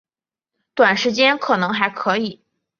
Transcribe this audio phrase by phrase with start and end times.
[0.73, 2.41] 短时间可能还可以